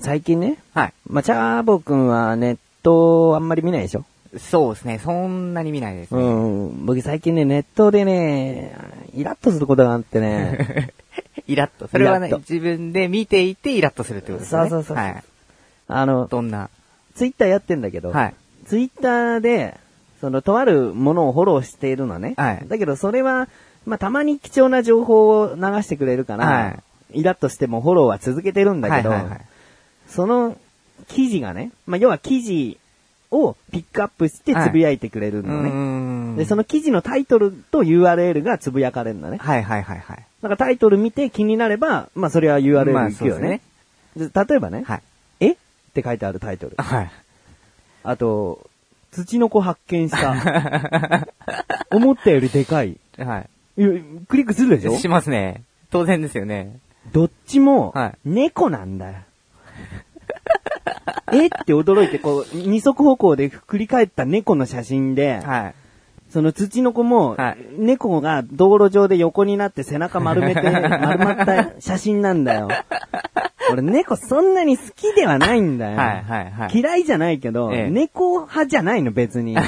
[0.00, 0.92] 最近ね、はい。
[1.08, 4.04] まあ、チャーボくんはネットあんまり見ないでしょ？
[4.38, 4.98] そうですね。
[4.98, 6.22] そんなに見ないですね。
[6.22, 6.26] う
[6.72, 6.86] ん。
[6.86, 8.74] 僕最近ね、ネットでね、
[9.14, 10.92] イラッとすることがあってね、
[11.46, 11.88] イラッと。
[11.88, 14.60] それはね自分で見ていてイラッとするってことですね。
[14.62, 15.22] そうそうそうはい。
[15.88, 16.70] あの、どんな？
[17.14, 18.34] ツイッターやってんだけど、はい。
[18.66, 19.76] ツイッターで、
[20.20, 22.34] その、とあるものをフォローしているのね。
[22.36, 23.48] はいだけど、それは、
[23.84, 26.74] まあ、たまに貴重な情報を流してくれるから、は
[27.12, 29.40] イラッとしてもフォローは続けてるんだけど、はいはいはい。
[30.10, 30.56] その
[31.08, 32.78] 記事がね、まあ、要は記事
[33.30, 35.70] をピックアップしてつぶやいてくれるのね。
[36.32, 39.38] ねで、その記事のタイトルと URL がつぶやかれるのね。
[39.38, 40.16] はいはいはいはい。
[40.42, 43.60] だからタイトル見て気になれば、まあそれは URL まあ行くよね。
[44.16, 45.02] そうで例えばね、はい。
[45.40, 45.52] え？
[45.52, 45.56] っ
[45.94, 46.74] て書いてあるタイトル。
[46.76, 47.10] はい。
[48.02, 48.68] あと、
[49.12, 51.28] 土の子発見した。
[51.90, 52.96] 思ったよりでかい。
[53.16, 53.88] はいや
[54.28, 54.94] クリックするでしょ？
[54.94, 54.98] い。
[54.98, 55.62] しますね。
[55.90, 56.78] 当然ですよね。
[57.12, 59.14] どっちもはい、猫なんだよ。
[61.32, 61.46] え？
[61.46, 65.74] って驚いて、こう、二足歩行で振り返った猫の写真で、はい。
[66.30, 72.68] その土の子も、はい猫が道路上で横になって背中丸めて、 丸まった写真なんだよ。
[73.72, 75.96] 俺猫そんなに好きではないんだよ。
[75.96, 76.70] はいはいはい。
[76.72, 79.56] 嫌いじゃないけど、ええ猫派じゃないの別に。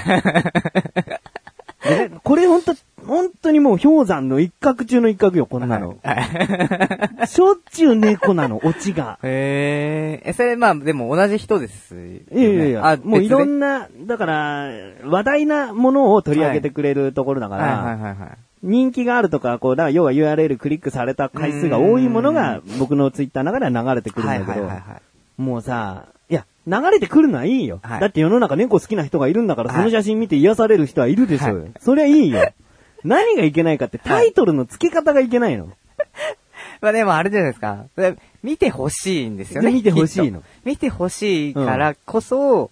[1.82, 2.74] でこれほんと、
[3.12, 5.98] 本当にもう氷山の一角中の一角よ、こんなの。
[6.02, 7.26] はい。
[7.26, 9.18] しょっちゅう猫なの、オチが。
[9.22, 10.30] へえ。
[10.30, 12.20] え、それまあ、でも同じ人ですよね。
[12.32, 13.44] いやいやいや、あ、もういろな。
[13.44, 14.70] んな、だから、
[15.04, 18.30] 話題なものを取り上げてくれるところだから、はいはいはいはい。
[18.62, 25.42] 人気があるとか、こう、だから要は URL クリックされた回数が多いものが僕のツイッターの中では流れてくるんだけどはいはいはい、はい。
[25.42, 27.80] もうさ、いや、流れてくるのはいいよ。
[27.82, 31.62] はいだって世の中猫好きな人がいるんだから、はいその写真見て癒される人はいるでしょうよ。
[31.64, 32.52] はいそりゃいいよ。
[33.04, 35.68] 何がいけないかってタイトルの付け方がいけないの。
[36.80, 37.84] まあでもあれじゃないですか。
[37.96, 39.70] で見てほしいんですよね。
[39.70, 42.70] で見てほしいの見てほしいからこそ、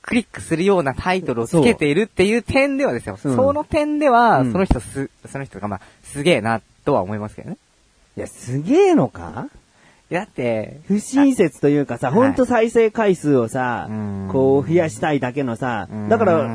[0.00, 3.18] クリックするようなタイトルをつけているっていう点ではですよ。
[3.22, 7.56] うんその点では、うんその人す、その人がまあ、すげえな、とは思いますけどね。
[8.16, 9.48] いや、すげえのか？
[10.10, 16.48] だって、不親切というかさ、はいほんと再生回数をさうん、こう増やしたいだけのさうん、だから、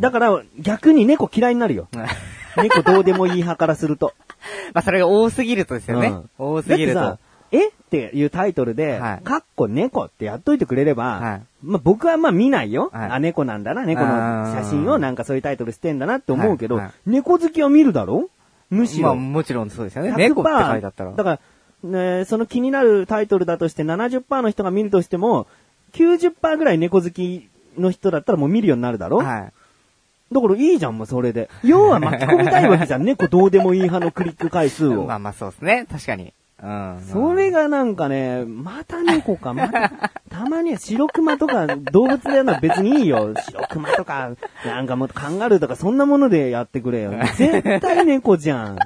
[0.00, 1.88] だから逆に猫嫌いになるよ。
[2.56, 4.14] 猫どうでもいい派からすると。
[4.74, 6.08] まあそれが多すぎるとですよね。
[6.08, 7.18] うん多すぎると。
[7.50, 7.68] え？
[7.68, 12.90] っていうタイトルで、はいかっこ猫ってやっといてくれれば、はいまあ僕はまあ見ないよ。
[12.92, 14.06] はいあ、猫なんだな、猫の
[14.54, 18.28] 写真をなんかそういうタイトルしてんだなって思うけど、猫好きは見るだろ？
[18.70, 19.08] むしろ。
[19.08, 20.12] まあもちろんそうですよね。
[20.12, 21.12] 100%猫って書いてあったら。
[21.12, 21.38] だか
[21.84, 25.46] ら、ね、その気になるタイトルだとして70%の人が見るとしても、
[25.92, 29.52] 90%ぐらい猫好きの人だったらもう見るようになるだろ、はい。
[30.32, 31.48] だからいいじゃん、もうそれで。
[31.62, 35.04] 要は巻き込みたいわけじゃん、 猫どうでもいい派のクリック回数を。
[35.04, 35.86] まあまあそうですね。
[35.90, 36.32] 確かに。
[36.62, 37.02] うん。
[37.10, 43.34] それがなんかね、また猫か、また、たまには白熊とか動物でやるのは別にいいよ。
[43.36, 44.30] 白熊とか、
[44.64, 47.12] なんかもっとカンガルーとかそんなものでやってくれよ。
[47.36, 48.78] 絶対猫じゃん。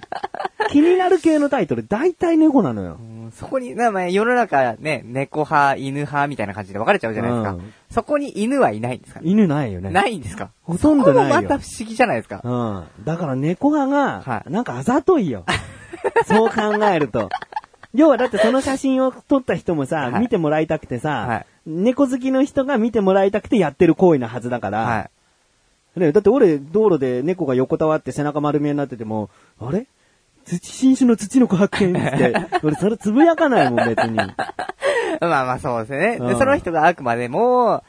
[0.71, 2.99] 気になる系のタイトル、大体猫なのよ。
[3.37, 7.51] うんそこに、なまあ世の中ね、猫派、犬派みたいな感じで分かれちゃうじゃないですか。
[7.51, 9.21] うんそこに犬はいないんですか？
[9.23, 9.91] 犬ないよね。
[9.91, 10.51] ないんですか？
[10.63, 12.41] ほとんどないよそこもまた不思議じゃないですか？
[12.43, 13.05] うん。
[13.05, 15.45] だから猫派が、はいなんかあざといよ。
[16.27, 17.29] そう考えると。
[17.95, 25.09] 要はだってその写真を撮った人もさ、はい見てもらいたくてさ、はい猫好きの人が見てもらいたくてやってる行為なはずだから、は
[25.97, 26.01] い。
[26.01, 29.31] ね、だって俺、道路で猫が横たわって背中丸見えになってても、
[29.61, 29.87] あれ？
[30.47, 34.17] 土、新種の土の子発見って、 俺それつぶやかないもん別に。
[35.21, 36.17] まあまあそうですよね。
[36.21, 37.83] うんでその人があくまでも、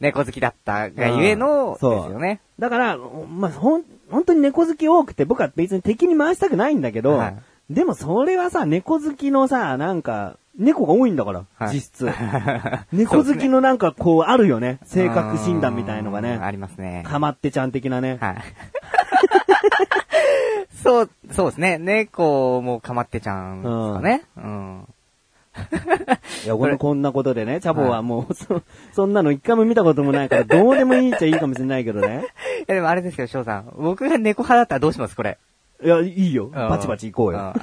[0.00, 2.40] 猫好きだったがゆえの、ですよね。
[2.58, 7.36] だから、まあ、ほん、本当に猫好き多くて僕は別に敵に回したくないんだけど、はい
[7.70, 12.10] でもそれはさ、猫好きのさ、なんか、猫が多いんだから、はい実質。
[12.92, 14.78] 猫好きのなんかこうあるよね。
[14.84, 16.52] 性格診断みたいのがうんあね。
[16.52, 17.02] りますね。
[17.06, 18.18] かまってちゃん的なね。
[18.20, 18.36] はい。
[20.82, 21.78] そう、そうですね。
[21.78, 24.22] 猫もかまってちゃうんですかね。
[24.36, 24.88] うん。
[26.44, 28.62] いや、これこんなことでね、 チャボはもう、そ、
[28.92, 32.24] そんなの一回も見たこともないから、どうでもいいっちゃいいかもしれないけどね。
[32.60, 33.72] いやでもあれですけど、翔さん。
[33.76, 35.38] 僕が猫派だったらどうしますこれ？
[35.84, 36.46] いや、いいよ。
[36.46, 37.52] うんバチバチ行こうよ。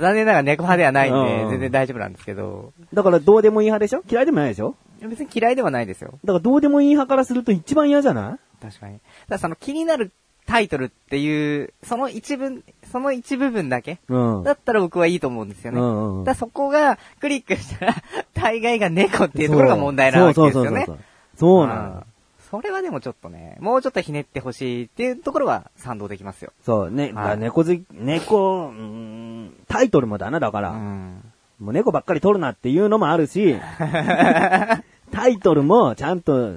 [0.00, 2.72] 残念ながら猫派ではないんで、うん全然大丈夫なんですけど。
[2.92, 4.02] だからどうでもいい派でしょ？
[4.08, 4.74] 嫌いでもないでしょ？
[5.08, 6.18] 別に嫌いではないですよ。
[6.24, 8.62] だからどうでもいい派からすると一番嫌じゃない？
[8.64, 8.98] 確かに。
[9.28, 10.10] ただその気になる
[10.48, 14.42] タイトルっていう、その一部、その一部分だけうん。
[14.44, 15.78] だったら僕はいいと思うんですよね。
[15.78, 17.94] うんうんうんだそこがクリックしたら、
[18.32, 20.70] 大概が猫っていうところが問題なわけですよね。
[20.70, 20.98] そうそうそうそう。
[21.36, 22.06] そうなん
[22.50, 26.52] それはでもちょっとね、もうちょっとひねってほしいっていうところは賛同できますよ。
[26.64, 30.70] そう、ね、だから猫好き、猫、うーんタイトルもだな、だから。
[30.70, 31.22] うん。
[31.60, 33.54] もう猫ばっかり撮るなっていうのもあるし、
[35.12, 36.54] タイトルもちゃんと、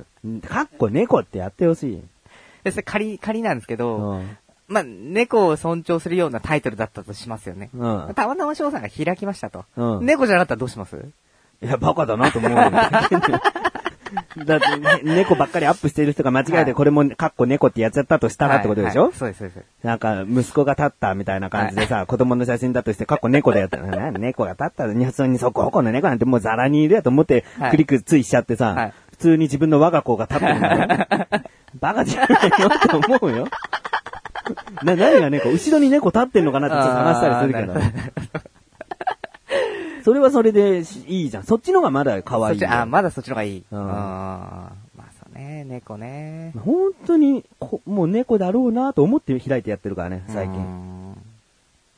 [0.47, 2.01] かっこ猫ってやってほしい。
[2.63, 4.37] で、それ仮、仮なんですけど、うん。
[4.67, 7.69] まあ、猫を尊重するようなタイトルだったとしますよね。
[7.73, 8.13] うん。
[8.15, 9.65] たまたま翔さんが開きましたと。
[9.75, 10.95] うん猫じゃなかったらどうします？
[11.61, 12.57] いや、バカだなと思うよ。
[14.45, 19.63] だって、ね、猫ばっかりアップしてる人が間違えはいてこれも、かっこ猫ってやっちゃったとしたらってことでしょ、はいはいそうです、そうです。
[19.85, 31.27] なんか、息子が立ったみたいな感じでさ、子供の写真だとして、かっこ猫だよって、な猫が立ったら、普通にそここの猫なんてもうザラにいるやと思っては、いクリックついしちゃってさ、はい普通に自分の我が子が立ってるんだよ。
[31.79, 33.47] バカじゃないよって思うよ。
[34.83, 35.49] な、何が猫？
[35.49, 38.11] 後ろに猫立ってんのかなってちょっと探したりするけどあーなる。
[40.03, 41.43] それはそれでしいいじゃん。
[41.43, 43.63] そっちのがまだ可愛いあ、まだそっちの方がいい。
[43.71, 46.53] うんまあそうね、猫ね。
[46.65, 50.59] 本当にこ、もう猫だろうなと思って開いてやってるからね、最う近。
[50.59, 51.17] ん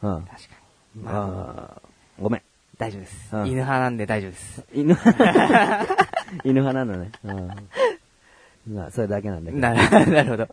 [0.04, 0.22] うん。
[0.24, 0.38] 確か
[0.96, 1.04] に。
[1.04, 1.81] まあ、
[2.22, 2.42] ごめん。
[2.78, 3.36] 大丈夫です。
[3.36, 4.64] うん犬派なんで大丈夫です。
[4.74, 4.98] 犬、
[6.44, 7.12] 犬派なのね。
[7.24, 7.50] うん。
[8.68, 9.62] まあ、それだけなんだけど。
[9.62, 9.74] な
[10.06, 10.48] るなるほど。